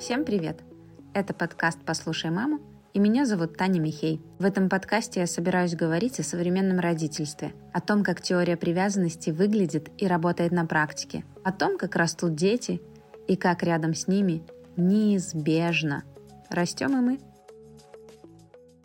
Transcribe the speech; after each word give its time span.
Всем 0.00 0.24
привет! 0.24 0.62
Это 1.12 1.34
подкаст 1.34 1.78
«Послушай 1.84 2.30
маму» 2.30 2.58
и 2.94 2.98
меня 2.98 3.26
зовут 3.26 3.58
Таня 3.58 3.80
Михей. 3.80 4.22
В 4.38 4.46
этом 4.46 4.70
подкасте 4.70 5.20
я 5.20 5.26
собираюсь 5.26 5.76
говорить 5.76 6.18
о 6.18 6.22
современном 6.22 6.80
родительстве, 6.80 7.52
о 7.74 7.82
том, 7.82 8.02
как 8.02 8.22
теория 8.22 8.56
привязанности 8.56 9.28
выглядит 9.28 9.90
и 9.98 10.06
работает 10.06 10.52
на 10.52 10.64
практике, 10.64 11.26
о 11.44 11.52
том, 11.52 11.76
как 11.76 11.96
растут 11.96 12.34
дети 12.34 12.80
и 13.28 13.36
как 13.36 13.62
рядом 13.62 13.92
с 13.92 14.08
ними 14.08 14.42
неизбежно 14.78 16.04
растем 16.48 16.98
и 16.98 17.02
мы. 17.02 17.20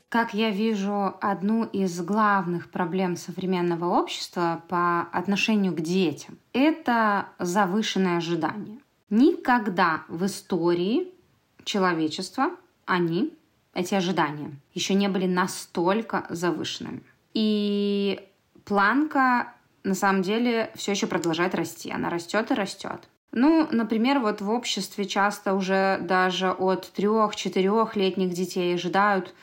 Как 0.09 0.33
я 0.33 0.49
вижу, 0.49 1.15
одну 1.21 1.63
из 1.63 1.97
главных 2.01 2.69
проблем 2.71 3.15
современного 3.15 3.85
общества 3.85 4.65
по 4.67 5.03
отношению 5.13 5.73
к 5.73 5.79
детям– 5.79 6.39
это 6.53 7.27
завышенное 7.39 8.17
ожидание. 8.17 8.79
Никогда 9.09 10.03
в 10.07 10.25
истории 10.25 11.13
человечества 11.63 12.51
они, 12.85 13.33
эти 13.73 13.93
ожидания, 13.93 14.51
еще 14.73 14.93
не 14.93 15.07
были 15.07 15.27
настолько 15.27 16.25
завышенными. 16.29 17.03
И 17.33 18.19
планка 18.63 19.53
на 19.83 19.93
самом 19.93 20.23
деле 20.23 20.71
все 20.75 20.91
еще 20.91 21.07
продолжает 21.07 21.53
расти. 21.53 21.91
Она 21.91 22.09
растет 22.09 22.51
и 22.51 22.55
растет. 22.55 23.07
Ну, 23.31 23.67
например, 23.69 24.19
вот 24.19 24.41
в 24.41 24.49
обществе 24.49 25.05
часто 25.05 25.53
уже 25.53 25.99
даже 26.01 26.51
от 26.51 26.91
трех-четырехлетних 26.93 28.33
детей 28.33 28.73
ожидают 28.73 29.35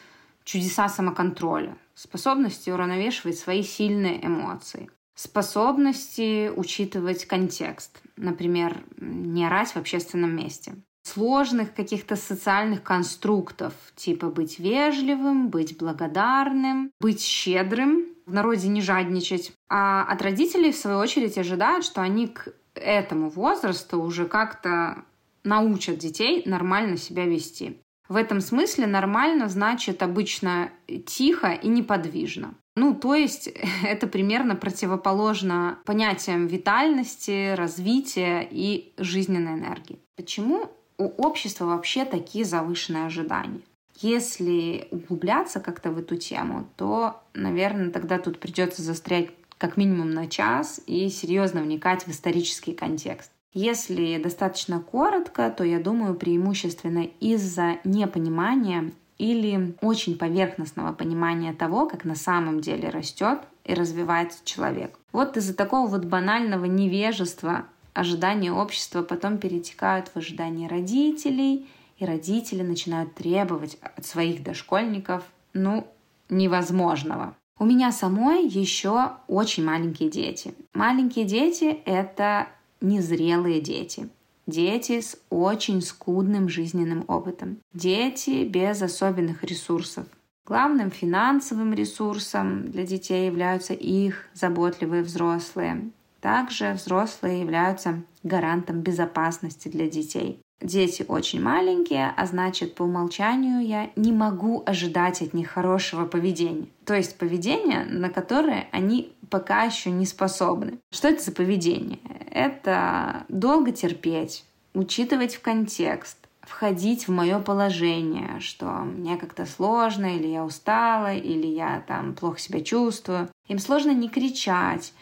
чудеса 0.44 0.88
самоконтроля, 0.88 1.76
способности 1.94 2.70
уравновешивать 2.70 3.38
свои 3.38 3.62
сильные 3.62 4.24
эмоции 4.24 4.90
способности 5.14 6.50
учитывать 6.54 7.26
контекст, 7.26 8.00
например, 8.16 8.82
не 8.96 9.46
орать 9.46 9.70
в 9.70 9.76
общественном 9.76 10.34
месте. 10.34 10.74
Сложных 11.04 11.74
каких-то 11.74 12.14
социальных 12.14 12.82
конструктов, 12.82 13.74
типа 13.96 14.28
быть 14.28 14.58
вежливым, 14.58 15.48
быть 15.48 15.76
благодарным, 15.76 16.92
быть 17.00 17.20
щедрым, 17.20 18.06
в 18.24 18.32
народе 18.32 18.68
не 18.68 18.80
жадничать. 18.80 19.52
А 19.68 20.04
от 20.04 20.22
родителей, 20.22 20.70
в 20.70 20.76
свою 20.76 20.98
очередь, 20.98 21.38
ожидают, 21.38 21.84
что 21.84 22.02
они 22.02 22.28
к 22.28 22.54
этому 22.74 23.30
возрасту 23.30 24.00
уже 24.00 24.26
как-то 24.26 25.04
научат 25.44 25.98
детей 25.98 26.42
нормально 26.46 26.96
себя 26.96 27.26
вести. 27.26 27.80
В 28.12 28.16
этом 28.16 28.42
смысле 28.42 28.86
нормально 28.86 29.48
значит 29.48 30.02
обычно 30.02 30.68
тихо 31.06 31.52
и 31.52 31.66
неподвижно. 31.66 32.52
Ну, 32.76 32.94
то 32.94 33.14
есть 33.14 33.48
это 33.86 34.06
примерно 34.06 34.54
противоположно 34.54 35.78
понятиям 35.86 36.46
витальности, 36.46 37.54
развития 37.54 38.46
и 38.50 38.92
жизненной 38.98 39.54
энергии. 39.54 39.98
Почему 40.14 40.70
у 40.98 41.04
общества 41.26 41.64
вообще 41.64 42.04
такие 42.04 42.44
завышенные 42.44 43.06
ожидания? 43.06 43.62
Если 44.02 44.88
углубляться 44.90 45.58
как-то 45.60 45.90
в 45.90 45.98
эту 45.98 46.16
тему, 46.16 46.68
то, 46.76 47.22
наверное, 47.32 47.88
тогда 47.88 48.18
тут 48.18 48.40
придется 48.40 48.82
застрять 48.82 49.30
как 49.56 49.78
минимум 49.78 50.10
на 50.10 50.26
час 50.26 50.82
и 50.86 51.08
серьезно 51.08 51.62
вникать 51.62 52.06
в 52.06 52.10
исторический 52.10 52.74
контекст. 52.74 53.30
Если 53.54 54.20
достаточно 54.22 54.80
коротко, 54.80 55.50
то 55.50 55.62
я 55.64 55.78
думаю 55.78 56.14
преимущественно 56.14 57.06
из-за 57.20 57.76
непонимания 57.84 58.92
или 59.18 59.76
очень 59.82 60.16
поверхностного 60.16 60.92
понимания 60.92 61.52
того, 61.52 61.86
как 61.86 62.04
на 62.04 62.14
самом 62.14 62.60
деле 62.60 62.88
растет 62.88 63.40
и 63.64 63.74
развивается 63.74 64.38
человек. 64.44 64.98
Вот 65.12 65.36
из-за 65.36 65.54
такого 65.54 65.86
вот 65.86 66.06
банального 66.06 66.64
невежества 66.64 67.66
ожидания 67.92 68.52
общества 68.52 69.02
потом 69.02 69.38
перетекают 69.38 70.08
в 70.08 70.16
ожидания 70.16 70.66
родителей, 70.66 71.68
и 71.98 72.04
родители 72.04 72.62
начинают 72.62 73.14
требовать 73.14 73.78
от 73.80 74.04
своих 74.06 74.42
дошкольников, 74.42 75.22
ну, 75.52 75.86
невозможного. 76.28 77.36
У 77.58 77.64
меня 77.64 77.92
самой 77.92 78.48
еще 78.48 79.12
очень 79.28 79.64
маленькие 79.64 80.10
дети. 80.10 80.54
Маленькие 80.74 81.26
дети— 81.26 81.64
это 81.84 82.48
незрелые 82.82 83.60
дети. 83.60 84.08
Дети 84.46 85.00
с 85.00 85.16
очень 85.30 85.80
скудным 85.80 86.48
жизненным 86.48 87.04
опытом. 87.06 87.58
Дети 87.72 88.44
без 88.44 88.82
особенных 88.82 89.44
ресурсов. 89.44 90.06
Главным 90.44 90.90
финансовым 90.90 91.72
ресурсом 91.72 92.70
для 92.70 92.84
детей 92.84 93.26
являются 93.26 93.74
их 93.74 94.26
заботливые 94.34 95.04
взрослые. 95.04 95.90
Также 96.20 96.72
взрослые 96.72 97.40
являются 97.40 98.02
гарантом 98.24 98.80
безопасности 98.80 99.68
для 99.68 99.88
детей. 99.88 100.40
Дети 100.60 101.04
очень 101.06 101.42
маленькие, 101.42 102.12
а 102.16 102.26
значит, 102.26 102.76
по 102.76 102.84
умолчанию 102.84 103.66
я 103.66 103.90
не 103.96 104.12
могу 104.12 104.62
ожидать 104.64 105.20
от 105.20 105.34
них 105.34 105.50
хорошего 105.50 106.06
поведения. 106.06 106.66
То 106.84 106.94
есть 106.94 107.18
поведение, 107.18 107.84
на 107.84 108.10
которое 108.10 108.68
они 108.70 109.12
пока 109.32 109.62
еще 109.62 109.90
не 109.90 110.04
способны. 110.04 110.78
Что 110.92 111.08
это 111.08 111.22
за 111.22 111.32
поведение? 111.32 112.00
Это 112.30 113.24
долго 113.30 113.72
терпеть, 113.72 114.44
учитывать 114.74 115.36
в 115.36 115.40
контекст, 115.40 116.18
входить 116.42 117.08
в 117.08 117.10
мое 117.10 117.38
положение, 117.38 118.40
что 118.40 118.66
мне 118.66 119.16
как-то 119.16 119.46
сложно, 119.46 120.16
или 120.16 120.26
я 120.26 120.44
устала, 120.44 121.14
или 121.14 121.46
я 121.46 121.82
там 121.88 122.14
плохо 122.14 122.38
себя 122.38 122.60
чувствую. 122.60 123.30
Им 123.48 123.58
сложно 123.58 123.92
не 123.92 124.10
кричать, 124.10 124.92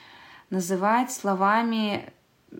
называть 0.48 1.10
словами, 1.10 2.12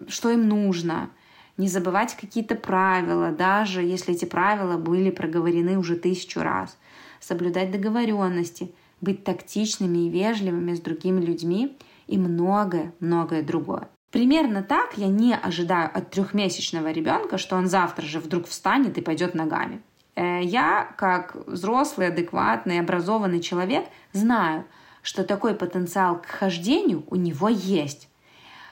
что 0.08 0.30
им 0.30 0.48
нужно– 0.48 1.08
не 1.60 1.68
забывать 1.68 2.16
какие-то 2.16 2.54
правила, 2.54 3.32
даже 3.32 3.82
если 3.82 4.14
эти 4.14 4.24
правила 4.24 4.78
были 4.78 5.10
проговорены 5.10 5.76
уже 5.76 5.94
тысячу 5.94 6.40
раз, 6.40 6.78
соблюдать 7.20 7.70
договоренности, 7.70 8.72
быть 9.00 9.24
тактичными 9.24 10.06
и 10.06 10.08
вежливыми 10.08 10.74
с 10.74 10.80
другими 10.80 11.20
людьми 11.20 11.76
и 12.06 12.18
многое-многое 12.18 13.42
другое. 13.42 13.88
Примерно 14.10 14.62
так 14.62 14.96
я 14.96 15.06
не 15.06 15.34
ожидаю 15.34 15.90
от 15.92 16.10
трехмесячного 16.10 16.90
ребенка, 16.90 17.38
что 17.38 17.56
он 17.56 17.68
завтра 17.68 18.04
же 18.04 18.18
вдруг 18.18 18.48
встанет 18.48 18.98
и 18.98 19.02
пойдет 19.02 19.34
ногами. 19.34 19.82
Э, 20.16 20.42
я, 20.42 20.92
как 20.96 21.36
взрослый, 21.46 22.08
адекватный, 22.08 22.80
образованный 22.80 23.40
человек, 23.40 23.86
знаю, 24.12 24.64
что 25.02 25.24
такой 25.24 25.54
потенциал 25.54 26.20
к 26.20 26.26
хождению 26.26 27.04
у 27.08 27.16
него 27.16 27.48
есть, 27.48 28.08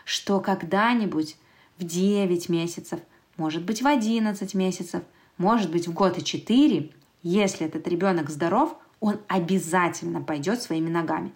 что 0.04 0.40
когда-нибудь 0.40 1.36
в 1.78 1.84
9 1.84 2.48
месяцев, 2.48 3.00
может 3.36 3.64
быть 3.64 3.82
в 3.82 3.86
11 3.86 4.54
месяцев, 4.54 5.02
может 5.36 5.70
быть 5.70 5.86
в 5.86 5.92
год 5.92 6.18
и 6.18 6.24
4, 6.24 6.90
если 7.22 7.66
этот 7.66 7.86
ребенок 7.86 8.28
здоров, 8.30 8.76
он 9.00 9.20
обязательно 9.28 10.20
пойдет 10.20 10.62
своими 10.62 10.88
ногами. 10.88 11.32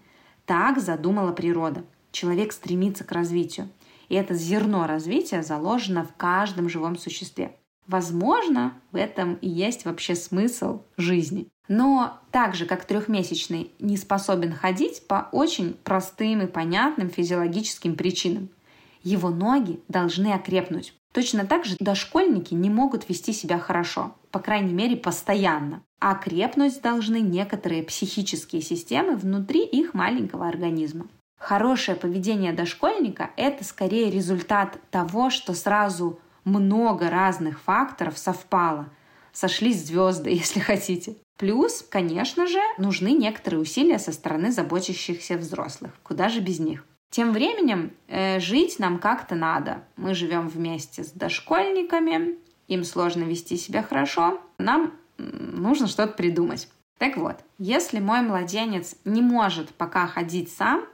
Так 0.46 0.80
задумала 0.80 1.32
природа. 1.32 1.84
Человек 2.10 2.52
стремится 2.52 3.04
к 3.04 3.12
развитию. 3.12 3.68
И 4.08 4.14
это 4.14 4.34
зерно 4.34 4.86
развития 4.86 5.42
заложено 5.42 6.04
в 6.04 6.14
каждом 6.16 6.68
живом 6.68 6.98
существе. 6.98 7.56
Возможно, 7.86 8.74
в 8.90 8.96
этом 8.96 9.34
и 9.34 9.48
есть 9.48 9.84
вообще 9.84 10.14
смысл 10.14 10.82
жизни. 10.96 11.48
Но 11.68 12.18
так 12.30 12.54
же, 12.54 12.66
как 12.66 12.84
трехмесячный 12.84 13.70
не 13.78 13.96
способен 13.96 14.52
ходить 14.52 15.06
по 15.06 15.28
очень 15.32 15.74
простым 15.84 16.42
и 16.42 16.46
понятным 16.46 17.08
физиологическим 17.08 17.96
причинам– 17.96 18.48
его 19.02 19.30
ноги 19.30 19.80
должны 19.88 20.32
окрепнуть. 20.32 20.94
Точно 21.12 21.46
так 21.46 21.64
же 21.64 21.76
дошкольники 21.78 22.54
не 22.54 22.70
могут 22.70 23.08
вести 23.08 23.32
себя 23.32 23.58
хорошо, 23.58 24.14
по 24.30 24.38
крайней 24.38 24.72
мере 24.72 24.96
постоянно. 24.96 25.82
А 26.00 26.14
крепнуть 26.14 26.80
должны 26.80 27.20
некоторые 27.20 27.82
психические 27.82 28.62
системы 28.62 29.16
внутри 29.16 29.64
их 29.64 29.94
маленького 29.94 30.48
организма. 30.48 31.06
Хорошее 31.38 31.96
поведение 31.96 32.52
дошкольника– 32.52 33.30
это 33.36 33.64
скорее 33.64 34.10
результат 34.10 34.78
того, 34.90 35.28
что 35.28 35.54
сразу 35.54 36.18
много 36.44 37.10
разных 37.10 37.60
факторов 37.60 38.16
совпало. 38.16 38.88
Сошлись 39.32 39.84
звезды, 39.84 40.30
если 40.34 40.60
хотите. 40.60 41.16
Плюс, 41.38 41.84
конечно 41.88 42.46
же, 42.46 42.60
нужны 42.78 43.12
некоторые 43.12 43.60
усилия 43.60 43.98
со 43.98 44.12
стороны 44.12 44.52
заботящихся 44.52 45.36
взрослых. 45.36 45.92
Куда 46.02 46.28
же 46.28 46.40
без 46.40 46.60
них? 46.60 46.84
Тем 47.12 47.34
временем 47.34 47.92
э, 48.08 48.40
жить 48.40 48.78
нам 48.78 48.98
как-то 48.98 49.34
надо. 49.34 49.84
Мы 49.96 50.14
живем 50.14 50.48
вместе 50.48 51.04
с 51.04 51.10
дошкольниками, 51.10 52.38
им 52.68 52.84
сложно 52.84 53.24
вести 53.24 53.58
себя 53.58 53.82
хорошо, 53.82 54.40
нам 54.56 54.94
нужно 55.18 55.88
что-то 55.88 56.14
придумать. 56.14 56.70
Так 56.96 57.18
вот, 57.18 57.36
если 57.58 58.00
мой 58.00 58.22
младенец 58.22 58.96
не 59.04 59.20
может 59.20 59.74
пока 59.74 60.06
ходить 60.06 60.50
сам, 60.50 60.86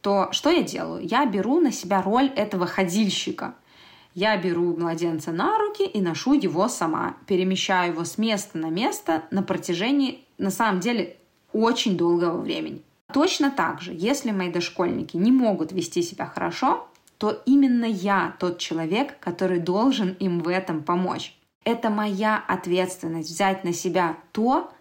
то 0.00 0.32
что 0.32 0.48
я 0.48 0.62
делаю? 0.62 1.06
Я 1.06 1.26
беру 1.26 1.60
на 1.60 1.70
себя 1.70 2.00
роль 2.00 2.32
этого 2.34 2.64
ходильщика. 2.66 3.54
Я 4.14 4.38
беру 4.38 4.74
младенца 4.74 5.32
на 5.32 5.58
руки 5.58 5.84
и 5.84 6.00
ношу 6.00 6.32
его 6.32 6.66
сама. 6.68 7.16
Перемещаю 7.26 7.92
его 7.92 8.06
с 8.06 8.16
места 8.16 8.56
на 8.56 8.70
место 8.70 9.24
на 9.30 9.42
протяжении, 9.42 10.24
на 10.38 10.50
самом 10.50 10.80
деле, 10.80 11.18
очень 11.52 11.98
долгого 11.98 12.40
времени. 12.40 12.82
Точно 13.12 13.50
так 13.50 13.80
же, 13.80 13.92
если 13.94 14.30
мои 14.30 14.50
дошкольники 14.50 15.16
не 15.16 15.32
могут 15.32 15.72
вести 15.72 16.02
себя 16.02 16.26
хорошо, 16.26 16.88
то 17.18 17.42
именно 17.46 17.84
я 17.84 18.34
тот 18.40 18.58
человек, 18.58 19.18
который 19.20 19.60
должен 19.60 20.14
им 20.14 20.40
в 20.40 20.48
этом 20.48 20.82
помочь. 20.82 21.36
Это 21.64 21.90
моя 21.90 22.42
ответственность 22.48 23.30
взять 23.30 23.62
на 23.62 23.72
себя 23.72 24.16
то, 24.32 24.72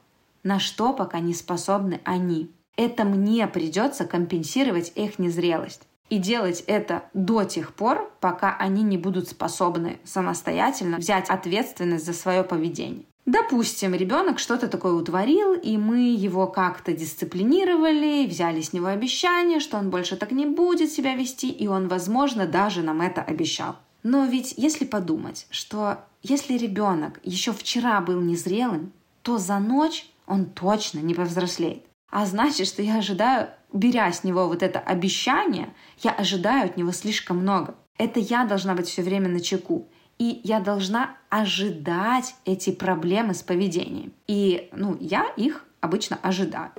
на 0.44 0.60
что 0.60 0.94
пока 0.94 1.20
не 1.20 1.34
способны 1.34 2.02
они. 2.04 2.50
Это 2.76 3.04
мне 3.04 3.46
придется 3.48 4.06
компенсировать 4.06 4.92
их 4.96 5.20
незрелость. 5.20 5.84
И 6.10 6.18
делать 6.18 6.64
это 6.68 7.04
до 7.14 7.44
тех 7.44 7.74
пор, 7.74 8.12
пока 8.20 8.56
они 8.58 8.84
не 8.84 8.98
будут 8.98 9.30
способны 9.30 10.00
самостоятельно 10.04 10.98
взять 10.98 11.30
ответственность 11.30 12.06
за 12.06 12.14
свое 12.14 12.44
поведение. 12.44 13.06
Допустим, 13.26 13.94
ребенок 13.94 14.40
что-то 14.40 14.68
такое 14.68 14.94
утворил, 14.94 15.54
и 15.54 15.78
мы 15.78 16.16
его 16.16 16.48
как-то 16.48 16.92
дисциплинировали, 16.92 18.26
взяли 18.26 18.62
с 18.62 18.74
него 18.74 18.88
обещание, 18.88 19.60
что 19.60 19.78
он 19.78 19.92
больше 19.92 20.16
так 20.16 20.32
не 20.32 20.48
будет 20.48 20.92
себя 20.92 21.16
вести, 21.16 21.50
и 21.50 21.68
он, 21.68 21.88
возможно, 21.88 22.48
даже 22.48 22.82
нам 22.82 23.02
это 23.02 23.22
обещал. 23.22 23.76
Но 24.04 24.26
ведь 24.26 24.56
если 24.58 24.86
подумать, 24.86 25.46
что 25.52 26.00
если 26.24 26.58
ребенок 26.58 27.20
еще 27.24 27.52
вчера 27.52 28.02
был 28.02 28.20
незрелым, 28.22 28.92
то 29.22 29.38
за 29.38 29.60
ночь 29.60 30.10
он 30.26 30.46
точно 30.46 31.00
не 31.00 31.14
повзрослеет. 31.14 31.86
А 32.10 32.26
значит, 32.26 32.68
что 32.68 32.82
я 32.82 32.98
ожидаю, 32.98 33.50
беря 33.72 34.12
с 34.12 34.24
него 34.24 34.48
вот 34.48 34.64
это 34.64 34.80
обещание, 34.80 35.74
я 36.02 36.12
ожидаю 36.12 36.66
от 36.66 36.78
него 36.78 36.92
слишком 36.92 37.38
много. 37.38 37.76
Это 37.98 38.20
я 38.20 38.46
должна 38.46 38.74
быть 38.74 38.88
все 38.88 39.04
время 39.04 39.30
на 39.30 39.40
чеку. 39.40 39.88
И 40.22 40.40
я 40.44 40.60
должна 40.60 41.18
ожидать 41.30 42.36
эти 42.46 42.70
проблемы 42.70 43.34
с 43.34 43.42
поведением. 43.42 44.14
И 44.28 44.70
ну, 44.72 44.96
я 45.00 45.26
их 45.36 45.66
обычно 45.80 46.20
ожидаю. 46.22 46.70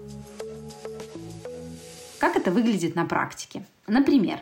Как 2.20 2.36
это 2.36 2.52
выглядит 2.52 2.94
на 2.94 3.04
практике? 3.04 3.66
Например, 3.88 4.38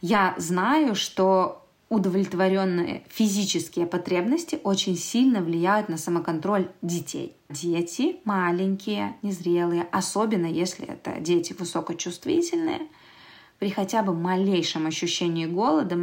я 0.00 0.34
знаю, 0.36 0.96
что 0.96 1.64
удовлетворенные 1.90 3.04
физические 3.08 3.86
потребности 3.86 4.58
очень 4.64 4.96
сильно 4.96 5.40
влияют 5.40 5.88
на 5.88 5.96
самоконтроль 5.96 6.72
детей. 6.82 7.36
Дети 7.48 8.16
маленькие, 8.24 9.14
незрелые, 9.22 9.86
особенно 9.92 10.46
если 10.46 10.88
это 10.88 11.20
дети 11.20 11.54
высокочувствительные, 11.56 12.80
при 13.60 13.70
хотя 13.70 14.02
бы 14.02 14.12
малейшем 14.12 14.88
ощущении 14.88 15.46
голода 15.46 15.94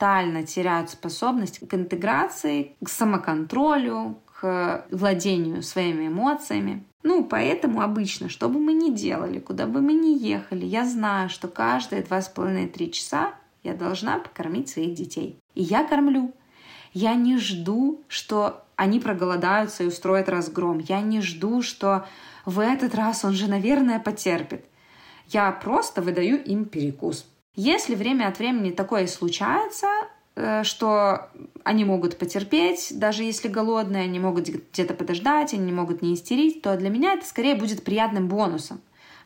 моментально 0.00 0.44
теряют 0.44 0.90
способность 0.90 1.66
к 1.66 1.74
интеграции, 1.74 2.76
к 2.84 2.88
самоконтролю, 2.88 4.18
к 4.40 4.86
владению 4.90 5.62
своими 5.62 6.08
эмоциями. 6.08 6.84
Ну, 7.02 7.24
поэтому 7.24 7.80
обычно, 7.80 8.28
что 8.28 8.48
бы 8.48 8.58
мы 8.58 8.72
ни 8.72 8.90
делали, 8.90 9.38
куда 9.38 9.66
бы 9.66 9.80
мы 9.80 9.92
ни 9.92 10.18
ехали, 10.18 10.64
я 10.64 10.84
знаю, 10.84 11.28
что 11.28 11.48
каждые 11.48 12.02
два 12.02 12.20
с 12.20 12.28
половиной-три 12.28 12.90
часа 12.90 13.34
я 13.62 13.74
должна 13.74 14.18
покормить 14.18 14.68
своих 14.68 14.94
детей. 14.94 15.38
И 15.54 15.62
я 15.62 15.84
кормлю. 15.84 16.32
Я 16.92 17.14
не 17.14 17.38
жду, 17.38 18.00
что 18.08 18.64
они 18.76 19.00
проголодаются 19.00 19.84
и 19.84 19.86
устроят 19.86 20.28
разгром. 20.28 20.78
Я 20.78 21.00
не 21.00 21.20
жду, 21.20 21.62
что 21.62 22.06
в 22.44 22.60
этот 22.60 22.94
раз 22.94 23.24
он 23.24 23.32
же, 23.32 23.48
наверное, 23.48 24.00
потерпит. 24.00 24.64
Я 25.28 25.50
просто 25.52 26.02
выдаю 26.02 26.42
им 26.42 26.64
перекус. 26.64 27.26
Если 27.56 27.94
время 27.94 28.28
от 28.28 28.38
времени 28.38 28.70
такое 28.70 29.06
случается, 29.06 29.86
э, 30.34 30.64
что 30.64 31.28
они 31.62 31.84
могут 31.84 32.18
потерпеть, 32.18 32.92
даже 32.98 33.22
если 33.22 33.48
голодные, 33.48 34.04
они 34.04 34.18
могут 34.18 34.48
где-то 34.48 34.94
подождать, 34.94 35.54
они 35.54 35.72
могут 35.72 36.02
не 36.02 36.14
истерить, 36.14 36.62
то 36.62 36.76
для 36.76 36.90
меня 36.90 37.14
это 37.14 37.24
скорее 37.24 37.54
будет 37.54 37.84
приятным 37.84 38.28
бонусом. 38.28 38.80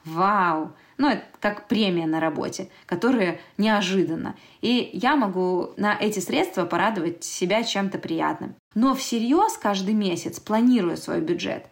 Вау! 0.05 0.73
Ну, 0.99 1.09
это 1.09 1.23
как 1.41 1.69
премия 1.69 2.07
на 2.07 2.21
работе, 2.21 2.69
которая 2.87 3.41
неожиданно. 3.57 4.35
И 4.61 4.91
я 4.93 5.17
могу 5.17 5.71
на 5.77 5.97
эти 5.99 6.19
средства 6.19 6.67
порадовать 6.67 7.25
себя 7.25 7.63
чем-то 7.63 7.99
приятным. 7.99 8.57
Но 8.75 8.95
всерьез 8.95 9.57
каждый 9.57 9.95
месяц, 9.95 10.41
планируя 10.41 10.97
свой 10.97 11.21
бюджет, 11.21 11.67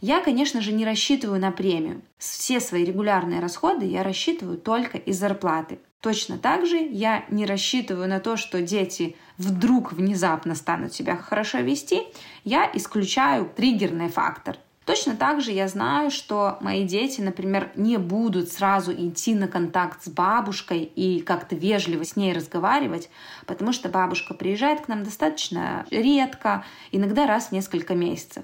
я, 0.00 0.20
конечно 0.22 0.62
же, 0.62 0.72
не 0.72 0.86
рассчитываю 0.86 1.38
на 1.38 1.52
премию. 1.52 2.00
Все 2.16 2.58
свои 2.58 2.84
регулярные 2.84 3.40
расходы 3.40 3.84
я 3.84 4.02
рассчитываю 4.02 4.56
только 4.56 4.96
из 4.96 5.18
зарплаты. 5.18 5.78
Точно 6.00 6.38
так 6.38 6.66
же 6.66 6.78
я 6.78 7.24
не 7.28 7.44
рассчитываю 7.44 8.08
на 8.08 8.20
то, 8.20 8.36
что 8.36 8.62
дети 8.62 9.16
вдруг 9.36 9.92
внезапно 9.92 10.54
станут 10.54 10.94
себя 10.94 11.16
хорошо 11.16 11.58
вести. 11.58 12.02
Я 12.44 12.70
исключаю 12.72 13.50
триггерный 13.54 14.08
фактор– 14.08 14.56
Точно 14.90 15.14
так 15.14 15.40
же 15.40 15.52
я 15.52 15.68
знаю, 15.68 16.10
что 16.10 16.58
мои 16.60 16.82
дети, 16.82 17.20
например, 17.20 17.70
не 17.76 17.96
будут 17.96 18.50
сразу 18.50 18.92
идти 18.92 19.36
на 19.36 19.46
контакт 19.46 20.02
с 20.02 20.08
бабушкой 20.08 20.82
и 20.82 21.20
как-то 21.20 21.54
вежливо 21.54 22.04
с 22.04 22.16
ней 22.16 22.32
разговаривать, 22.32 23.08
потому 23.46 23.72
что 23.72 23.88
бабушка 23.88 24.34
приезжает 24.34 24.80
к 24.80 24.88
нам 24.88 25.04
достаточно 25.04 25.86
редко, 25.92 26.64
иногда 26.90 27.28
раз 27.28 27.46
в 27.46 27.52
несколько 27.52 27.94
месяцев. 27.94 28.42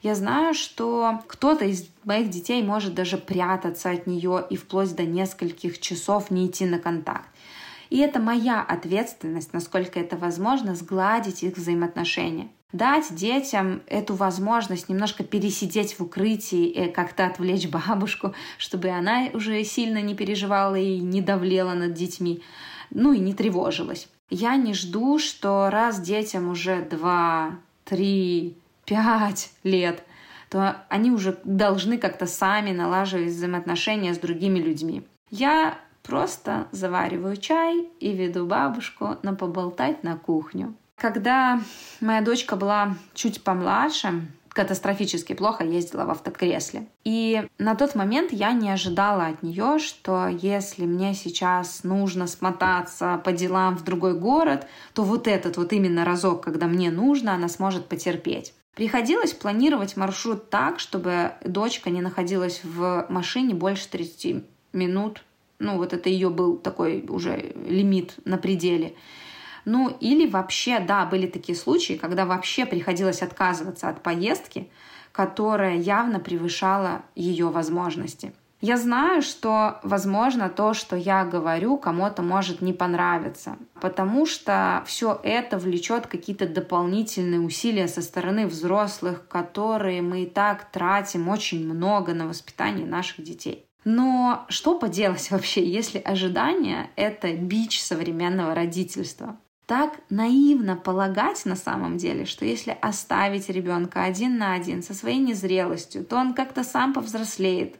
Я 0.00 0.14
знаю, 0.14 0.54
что 0.54 1.24
кто-то 1.26 1.64
из 1.64 1.88
моих 2.04 2.30
детей 2.30 2.62
может 2.62 2.94
даже 2.94 3.16
прятаться 3.16 3.90
от 3.90 4.06
нее 4.06 4.46
и 4.48 4.54
вплоть 4.56 4.94
до 4.94 5.02
нескольких 5.02 5.80
часов 5.80 6.30
не 6.30 6.46
идти 6.46 6.66
на 6.66 6.78
контакт. 6.78 7.28
И 7.90 7.98
это 7.98 8.20
моя 8.20 8.62
ответственность, 8.62 9.52
насколько 9.52 10.00
это 10.00 10.16
возможно, 10.16 10.74
сгладить 10.74 11.42
их 11.42 11.56
взаимоотношения 11.56 12.48
дать 12.72 13.14
детям 13.14 13.82
эту 13.86 14.14
возможность 14.14 14.88
немножко 14.88 15.24
пересидеть 15.24 15.98
в 15.98 16.04
укрытии 16.04 16.66
и 16.66 16.90
как-то 16.90 17.26
отвлечь 17.26 17.68
бабушку, 17.68 18.34
чтобы 18.58 18.88
она 18.90 19.28
уже 19.34 19.62
сильно 19.64 20.00
не 20.00 20.14
переживала 20.14 20.76
и 20.76 20.98
не 20.98 21.20
давлела 21.20 21.74
над 21.74 21.94
детьми, 21.94 22.42
ну 22.90 23.12
и 23.12 23.18
не 23.18 23.34
тревожилась. 23.34 24.08
Я 24.28 24.56
не 24.56 24.74
жду, 24.74 25.18
что 25.18 25.68
раз 25.70 26.00
детям 26.00 26.48
уже 26.48 26.82
два, 26.82 27.58
три, 27.84 28.56
пять 28.84 29.50
лет, 29.64 30.04
то 30.48 30.84
они 30.88 31.10
уже 31.10 31.38
должны 31.44 31.98
как-то 31.98 32.26
сами 32.26 32.72
налаживать 32.72 33.32
взаимоотношения 33.32 34.14
с 34.14 34.18
другими 34.18 34.58
людьми. 34.58 35.02
Я 35.30 35.78
просто 36.02 36.66
завариваю 36.72 37.36
чай 37.36 37.88
и 38.00 38.12
веду 38.12 38.46
бабушку 38.46 39.16
на 39.22 39.34
поболтать 39.34 40.02
на 40.02 40.16
кухню. 40.16 40.74
Когда 40.96 41.60
моя 42.00 42.20
дочка 42.20 42.56
была 42.56 42.96
чуть 43.14 43.42
помладше, 43.42 44.22
катастрофически 44.50 45.32
плохо 45.32 45.64
ездила 45.64 46.04
в 46.04 46.10
автокресле. 46.10 46.86
И 47.04 47.48
на 47.58 47.74
тот 47.74 47.94
момент 47.94 48.32
я 48.32 48.52
не 48.52 48.70
ожидала 48.70 49.26
от 49.26 49.42
нее, 49.42 49.78
что 49.78 50.28
если 50.28 50.84
мне 50.84 51.14
сейчас 51.14 51.84
нужно 51.84 52.26
смотаться 52.26 53.20
по 53.24 53.32
делам 53.32 53.76
в 53.76 53.84
другой 53.84 54.18
город, 54.18 54.66
то 54.92 55.02
вот 55.02 55.26
этот 55.28 55.56
вот 55.56 55.72
именно 55.72 56.04
разок, 56.04 56.42
когда 56.42 56.66
мне 56.66 56.90
нужно, 56.90 57.34
она 57.34 57.48
сможет 57.48 57.86
потерпеть. 57.86 58.52
Приходилось 58.74 59.32
планировать 59.32 59.96
маршрут 59.96 60.50
так, 60.50 60.80
чтобы 60.80 61.32
дочка 61.44 61.90
не 61.90 62.02
находилась 62.02 62.60
в 62.62 63.06
машине 63.08 63.54
больше 63.54 63.88
30 63.88 64.44
минут. 64.72 65.22
Ну, 65.60 65.76
вот 65.76 65.92
это 65.92 66.08
ее 66.08 66.30
был 66.30 66.56
такой 66.56 67.04
уже 67.08 67.54
лимит 67.66 68.14
на 68.24 68.38
пределе. 68.38 68.94
Ну 69.64 69.94
или 70.00 70.26
вообще, 70.26 70.80
да, 70.80 71.04
были 71.04 71.26
такие 71.26 71.56
случаи, 71.56 71.92
когда 71.92 72.24
вообще 72.24 72.66
приходилось 72.66 73.22
отказываться 73.22 73.88
от 73.88 74.02
поездки, 74.02 74.70
которая 75.12 75.76
явно 75.76 76.18
превышала 76.18 77.02
ее 77.14 77.50
возможности. 77.50 78.32
Я 78.62 78.76
знаю, 78.76 79.22
что, 79.22 79.80
возможно, 79.82 80.50
то, 80.50 80.74
что 80.74 80.94
я 80.94 81.24
говорю, 81.24 81.78
кому-то 81.78 82.20
может 82.20 82.60
не 82.60 82.74
понравиться, 82.74 83.56
потому 83.80 84.26
что 84.26 84.82
все 84.86 85.18
это 85.22 85.56
влечет 85.56 86.06
какие-то 86.06 86.46
дополнительные 86.46 87.40
усилия 87.40 87.88
со 87.88 88.02
стороны 88.02 88.46
взрослых, 88.46 89.26
которые 89.28 90.02
мы 90.02 90.24
и 90.24 90.26
так 90.26 90.70
тратим 90.70 91.28
очень 91.28 91.64
много 91.64 92.12
на 92.12 92.26
воспитание 92.26 92.86
наших 92.86 93.24
детей. 93.24 93.69
Но 93.84 94.46
что 94.48 94.78
поделать 94.78 95.30
вообще, 95.30 95.64
если 95.64 95.98
ожидание— 95.98 96.90
это 96.96 97.32
бич 97.32 97.82
современного 97.82 98.54
родительства? 98.54 99.36
так 99.70 100.00
наивно 100.10 100.74
полагать 100.74 101.46
на 101.46 101.54
самом 101.54 101.96
деле, 101.96 102.24
что 102.24 102.44
если 102.44 102.76
оставить 102.80 103.48
ребенка 103.48 104.02
один 104.02 104.36
на 104.36 104.54
один 104.54 104.82
со 104.82 104.94
своей 104.94 105.18
незрелостью, 105.18 106.04
то 106.04 106.16
он 106.16 106.34
как-то 106.34 106.64
сам 106.64 106.92
повзрослеет. 106.92 107.76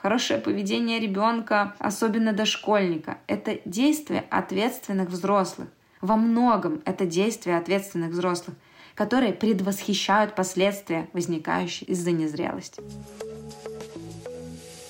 Хорошее 0.00 0.38
поведение 0.38 1.00
ребенка, 1.00 1.74
особенно 1.80 2.32
дошкольника, 2.32 3.18
это 3.26 3.58
действие 3.64 4.24
ответственных 4.30 5.08
взрослых. 5.08 5.66
Во 6.00 6.14
многом 6.14 6.80
это 6.84 7.06
действие 7.06 7.56
ответственных 7.56 8.12
взрослых, 8.12 8.56
которые 8.94 9.32
предвосхищают 9.32 10.36
последствия, 10.36 11.08
возникающие 11.12 11.88
из-за 11.88 12.12
незрелости. 12.12 12.80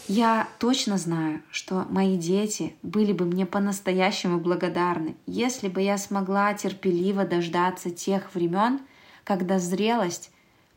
Я 0.09 0.49
точно 0.59 0.99
знаю, 0.99 1.43
что 1.51 1.87
мои 1.89 2.17
дети 2.17 2.75
были 2.83 3.13
бы 3.13 3.25
мне 3.25 3.47
по-настоящему 3.47 4.39
благодарны, 4.39 5.17
если 5.27 5.69
бы 5.69 5.81
я 5.81 5.97
смогла 5.97 6.53
терпеливо 6.55 7.25
дождаться 7.25 7.91
тех 7.91 8.35
времен, 8.35 8.81
когда 9.25 9.61
зрелость 9.61 10.31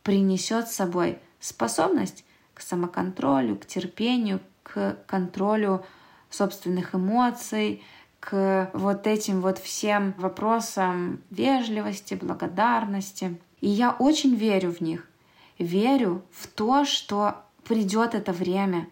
принесет 0.03 0.67
с 0.67 0.75
собой 0.75 1.17
способность 1.39 2.23
к 2.53 2.61
самоконтролю, 2.61 3.55
к 3.55 3.65
терпению, 3.65 4.39
к 4.63 4.97
контролю 5.07 5.83
собственных 6.29 6.93
эмоций, 6.93 7.83
к 8.19 8.69
вот 8.73 9.07
этим 9.07 9.41
вот 9.41 9.57
всем 9.57 10.13
вопросам 10.17 11.21
вежливости, 11.29 12.13
благодарности. 12.13 13.39
И 13.61 13.69
я 13.69 13.91
очень 13.91 14.35
верю 14.35 14.71
в 14.71 14.81
них. 14.81 15.07
Верю 15.57 16.23
в 16.31 16.47
то, 16.47 16.85
что 16.85 17.35
придет 17.63 18.13
это 18.13 18.31
время, 18.31 18.87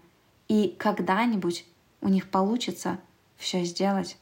и 0.54 0.76
когда-нибудь 0.78 1.66
у 2.02 2.10
них 2.10 2.30
получится 2.30 3.00
все 3.38 3.64
сделать 3.64 4.20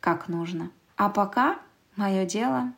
как 0.00 0.26
нужно. 0.26 0.72
А 0.96 1.08
пока 1.08 1.56
мое 1.94 2.26
дело 2.26 2.72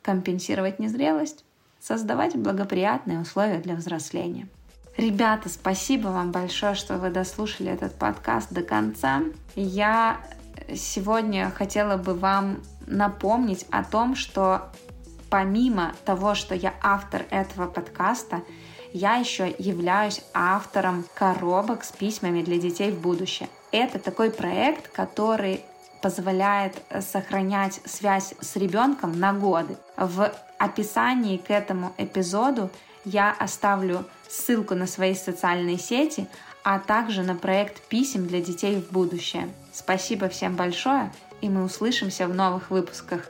компенсировать 0.00 0.78
незрелость, 0.78 1.44
создавать 1.80 2.34
благоприятные 2.34 3.20
условия 3.20 3.58
для 3.58 3.74
взросления. 3.74 4.48
Ребята, 4.96 5.50
спасибо 5.50 6.08
вам 6.08 6.32
большое, 6.32 6.74
что 6.74 6.96
вы 6.96 7.10
дослушали 7.10 7.70
этот 7.70 7.94
подкаст 7.94 8.50
до 8.50 8.62
конца. 8.62 9.20
Я 9.54 10.18
сегодня 10.74 11.50
хотела 11.50 11.98
бы 11.98 12.14
вам 12.14 12.62
напомнить 12.86 13.66
о 13.70 13.84
том, 13.84 14.16
что 14.16 14.72
помимо 15.28 15.92
того, 16.06 16.34
что 16.34 16.54
я 16.54 16.72
автор 16.82 17.26
этого 17.28 17.66
подкаста, 17.66 18.40
я 18.94 19.16
еще 19.16 19.52
являюсь 19.58 20.22
автором 20.32 21.04
коробок 21.14 21.82
с 21.82 21.90
письмами 21.90 22.42
для 22.42 22.58
детей 22.58 22.92
в 22.92 23.00
будущее. 23.00 23.48
Это 23.72 23.98
такой 23.98 24.30
проект, 24.30 24.88
который 24.92 25.62
позволяет 26.00 26.80
сохранять 27.00 27.80
связь 27.84 28.34
с 28.40 28.54
ребенком 28.54 29.18
на 29.18 29.32
годы. 29.32 29.76
В 29.96 30.32
описании 30.58 31.38
к 31.38 31.50
этому 31.50 31.92
эпизоду 31.98 32.70
я 33.04 33.32
оставлю 33.32 34.06
ссылку 34.28 34.76
на 34.76 34.86
свои 34.86 35.16
социальные 35.16 35.78
сети, 35.78 36.28
а 36.62 36.78
также 36.78 37.22
на 37.22 37.34
проект 37.34 37.82
писем 37.88 38.28
для 38.28 38.40
детей 38.40 38.76
в 38.76 38.92
будущее. 38.92 39.48
Спасибо 39.72 40.28
всем 40.28 40.54
большое, 40.54 41.12
и 41.40 41.48
мы 41.48 41.64
услышимся 41.64 42.28
в 42.28 42.34
новых 42.34 42.70
выпусках. 42.70 43.28